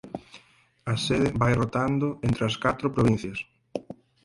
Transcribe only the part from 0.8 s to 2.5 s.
A sede vai rotando entre